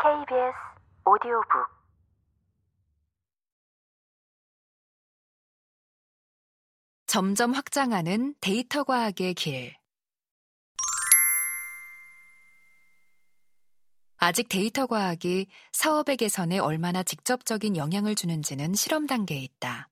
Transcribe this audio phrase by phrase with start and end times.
[0.00, 0.54] KBS
[1.06, 1.66] 오디오북
[7.06, 9.74] 점점 확장하는 데이터 과학의 길.
[14.18, 19.88] 아직 데이터 과학이 사업의 개선에 얼마나 직접적인 영향을 주는지는 실험 단계에 있다.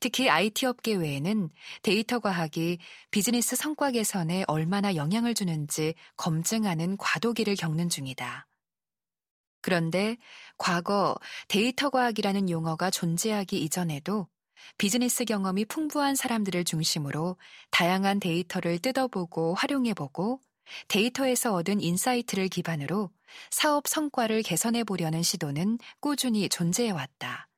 [0.00, 1.48] 특히 IT 업계 외에는
[1.82, 2.76] 데이터 과학이
[3.10, 8.46] 비즈니스 성과 개선에 얼마나 영향을 주는지 검증하는 과도기를 겪는 중이다.
[9.60, 10.16] 그런데
[10.56, 11.16] 과거
[11.48, 14.28] 데이터 과학이라는 용어가 존재하기 이전에도
[14.76, 17.36] 비즈니스 경험이 풍부한 사람들을 중심으로
[17.70, 20.40] 다양한 데이터를 뜯어보고 활용해보고
[20.88, 23.10] 데이터에서 얻은 인사이트를 기반으로
[23.50, 27.48] 사업 성과를 개선해 보려는 시도는 꾸준히 존재해왔다.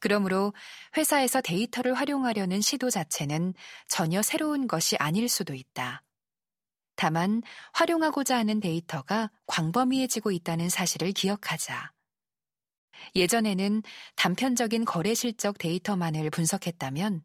[0.00, 0.52] 그러므로
[0.96, 3.54] 회사에서 데이터를 활용하려는 시도 자체는
[3.88, 6.02] 전혀 새로운 것이 아닐 수도 있다.
[6.96, 7.42] 다만
[7.72, 11.92] 활용하고자 하는 데이터가 광범위해지고 있다는 사실을 기억하자.
[13.14, 13.82] 예전에는
[14.16, 17.22] 단편적인 거래 실적 데이터만을 분석했다면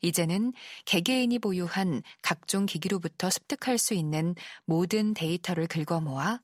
[0.00, 0.52] 이제는
[0.84, 6.40] 개개인이 보유한 각종 기기로부터 습득할 수 있는 모든 데이터를 긁어 모아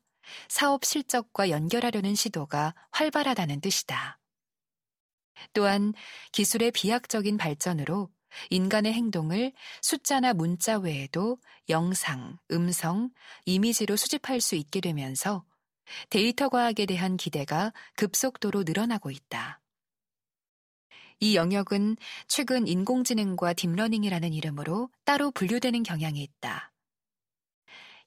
[0.48, 4.18] 사업 실적과 연결하려는 시도가 활발하다는 뜻이다.
[5.52, 5.94] 또한
[6.32, 8.10] 기술의 비약적인 발전으로
[8.50, 13.10] 인간의 행동을 숫자나 문자 외에도 영상, 음성,
[13.46, 15.44] 이미지로 수집할 수 있게 되면서
[16.10, 19.60] 데이터 과학에 대한 기대가 급속도로 늘어나고 있다.
[21.20, 21.96] 이 영역은
[22.28, 26.72] 최근 인공지능과 딥러닝이라는 이름으로 따로 분류되는 경향이 있다.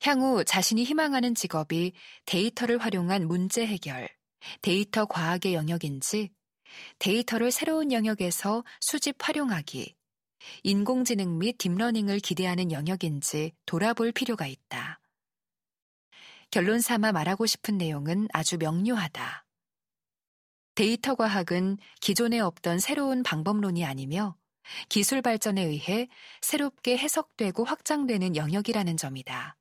[0.04, 1.94] 향후 자신이 희망하는 직업이
[2.26, 4.08] 데이터를 활용한 문제 해결,
[4.62, 6.32] 데이터 과학의 영역인지,
[7.00, 9.96] 데이터를 새로운 영역에서 수집 활용하기,
[10.64, 15.00] 인공지능 및 딥러닝을 기대하는 영역인지 돌아볼 필요가 있다.
[16.50, 19.46] 결론 삼아 말하고 싶은 내용은 아주 명료하다.
[20.76, 24.36] 데이터 과학은 기존에 없던 새로운 방법론이 아니며
[24.90, 26.08] 기술 발전에 의해
[26.42, 29.58] 새롭게 해석되고 확장되는 영역이라는 점이다.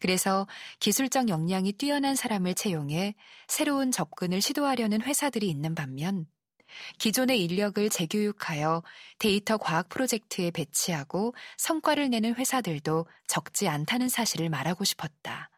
[0.00, 0.46] 그래서
[0.80, 3.14] 기술적 역량이 뛰어난 사람을 채용해
[3.48, 6.26] 새로운 접근을 시도하려는 회사들이 있는 반면
[6.98, 8.82] 기존의 인력을 재교육하여
[9.18, 15.50] 데이터 과학 프로젝트에 배치하고 성과를 내는 회사들도 적지 않다는 사실을 말하고 싶었다.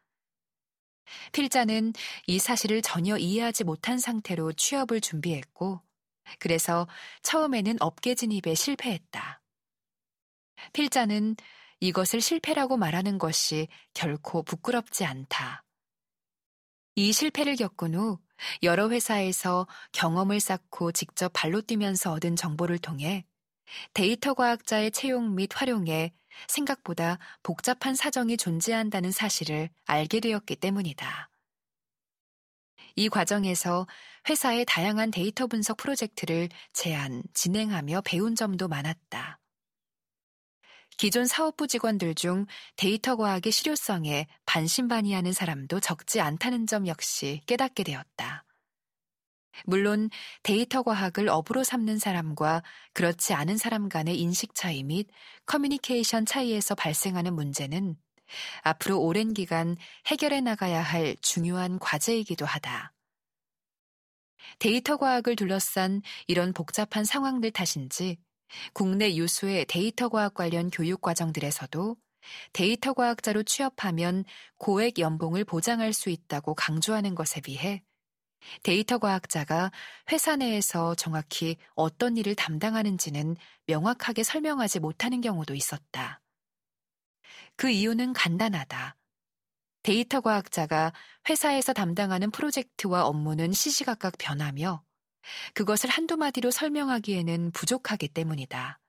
[1.33, 1.93] 필자는
[2.27, 5.81] 이 사실을 전혀 이해하지 못한 상태로 취업을 준비했고,
[6.39, 6.89] 그래서
[7.23, 9.41] 처음에는 업계 진입에 실패했다.
[10.73, 11.37] 필자는
[11.81, 15.63] 이것을 실패라고 말하는 것이 결코 부끄럽지 않다.
[16.95, 18.19] 이 실패를 겪은 후
[18.63, 23.25] 여러 회사에서 경험을 쌓고 직접 발로 뛰면서 얻은 정보를 통해
[23.95, 26.13] 데이터 과학자의 채용 및 활용에
[26.49, 31.31] 생각보다 복잡한 사정이 존재한다는 사실을 알게 되었기 때문이다.
[32.95, 33.87] 이 과정에서
[34.29, 39.39] 회사의 다양한 데이터 분석 프로젝트를 제안, 진행하며 배운 점도 많았다.
[40.97, 42.47] 기존 사업부 직원들 중
[42.77, 48.26] 데이터 과학의 실효성에 반신반의하는 사람도 적지 않다는 점 역시 깨닫게 되었다.
[49.65, 50.11] 물론
[50.43, 52.63] 데이터 과학을 업으로 삼는 사람과
[52.93, 55.09] 그렇지 않은 사람 간의 인식 차이 및
[55.47, 57.97] 커뮤니케이션 차이에서 발생하는 문제는
[58.63, 62.93] 앞으로 오랜 기간 해결해 나가야 할 중요한 과제이기도 하다.
[64.59, 68.19] 데이터 과학을 둘러싼 이런 복잡한 상황들 탓인지
[68.73, 71.97] 국내 유수의 데이터 과학 관련 교육 과정들에서도
[72.53, 74.25] 데이터 과학자로 취업하면
[74.59, 77.83] 고액 연봉을 보장할 수 있다고 강조하는 것에 비해
[78.63, 79.71] 데이터 과학자가
[80.11, 83.37] 회사 내에서 정확히 어떤 일을 담당하는지는
[83.67, 86.21] 명확하게 설명하지 못하는 경우도 있었다.
[87.57, 88.97] 그 이유는 간단하다.
[89.83, 90.93] 데이터 과학자가
[91.29, 94.83] 회사에서 담당하는 프로젝트와 업무는 시시각각 변하며
[95.55, 98.81] 그것을 한두 마디로 설명하기에는 부족하기 때문이다.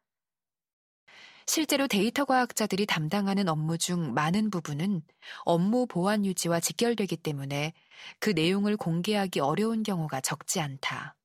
[1.47, 5.01] 실제로 데이터 과학자들이 담당하는 업무 중 많은 부분은
[5.45, 7.74] 업무 보안 유지와 직결되기 때문에
[8.19, 11.16] 그 내용을 공개하기 어려운 경우가 적지 않다.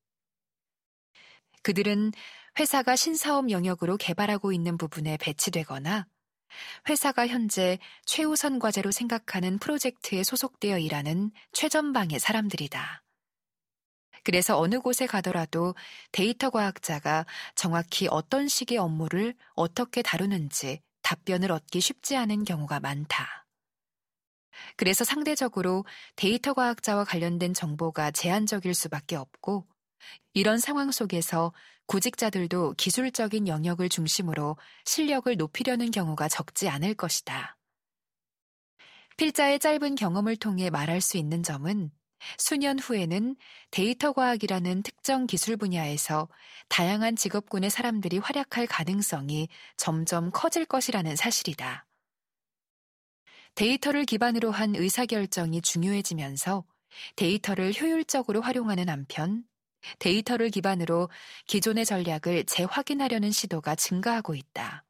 [1.62, 2.12] 그들은
[2.58, 6.06] 회사가 신사업 영역으로 개발하고 있는 부분에 배치되거나
[6.88, 13.02] 회사가 현재 최우선 과제로 생각하는 프로젝트에 소속되어 일하는 최전방의 사람들이다.
[14.24, 15.74] 그래서 어느 곳에 가더라도
[16.12, 23.46] 데이터 과학자가 정확히 어떤 식의 업무를 어떻게 다루는지 답변을 얻기 쉽지 않은 경우가 많다.
[24.76, 25.84] 그래서 상대적으로
[26.16, 29.66] 데이터 과학자와 관련된 정보가 제한적일 수밖에 없고,
[30.34, 31.52] 이런 상황 속에서
[31.86, 37.56] 구직자들도 기술적인 영역을 중심으로 실력을 높이려는 경우가 적지 않을 것이다.
[39.16, 41.90] 필자의 짧은 경험을 통해 말할 수 있는 점은
[42.38, 43.36] 수년 후에는
[43.70, 46.28] 데이터 과학이라는 특정 기술 분야에서
[46.68, 51.86] 다양한 직업군의 사람들이 활약할 가능성이 점점 커질 것이라는 사실이다.
[53.54, 56.64] 데이터를 기반으로 한 의사결정이 중요해지면서
[57.16, 59.44] 데이터를 효율적으로 활용하는 한편
[59.98, 61.10] 데이터를 기반으로
[61.46, 64.84] 기존의 전략을 재확인하려는 시도가 증가하고 있다.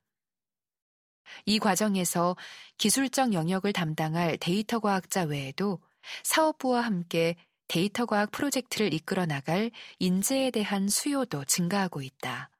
[1.46, 2.36] 이 과정에서
[2.78, 5.80] 기술적 영역을 담당할 데이터 과학자 외에도
[6.24, 7.36] 사업부와 함께
[7.68, 12.50] 데이터 과학 프로젝트를 이끌어 나갈 인재에 대한 수요도 증가하고 있다.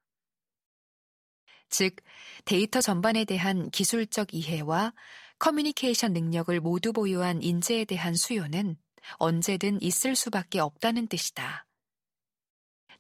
[1.69, 1.97] 즉,
[2.45, 4.93] 데이터 전반에 대한 기술적 이해와
[5.39, 8.77] 커뮤니케이션 능력을 모두 보유한 인재에 대한 수요는
[9.15, 11.67] 언제든 있을 수밖에 없다는 뜻이다.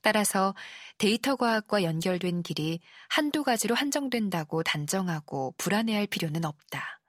[0.01, 0.55] 따라서
[0.99, 7.02] 데이터 과학과 연결된 길이 한두 가지로 한정된다고 단정하고 불안해할 필요는 없다.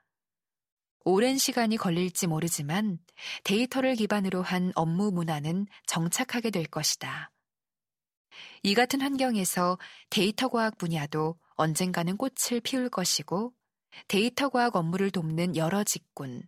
[1.06, 2.98] 오랜 시간이 걸릴지 모르지만
[3.44, 7.30] 데이터를 기반으로 한 업무 문화는 정착하게 될 것이다.
[8.64, 9.78] 이 같은 환경에서
[10.10, 13.54] 데이터 과학 분야도 언젠가는 꽃을 피울 것이고
[14.08, 16.44] 데이터 과학 업무를 돕는 여러 직군,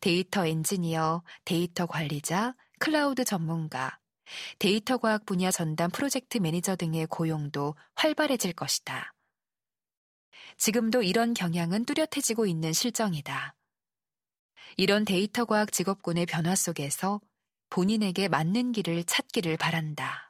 [0.00, 3.98] 데이터 엔지니어, 데이터 관리자, 클라우드 전문가,
[4.60, 9.12] 데이터 과학 분야 전담 프로젝트 매니저 등의 고용도 활발해질 것이다.
[10.56, 13.57] 지금도 이런 경향은 뚜렷해지고 있는 실정이다.
[14.76, 17.20] 이런 데이터 과학 직업군의 변화 속에서
[17.70, 20.27] 본인에게 맞는 길을 찾기를 바란다.